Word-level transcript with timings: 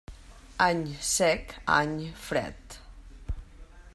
Any 0.59 0.93
sec, 0.95 1.53
any 1.67 2.09
fred. 2.13 2.55